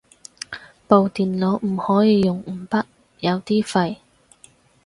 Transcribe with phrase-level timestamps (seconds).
[0.87, 2.85] 部電腦唔可以用五筆，
[3.19, 3.97] 有啲廢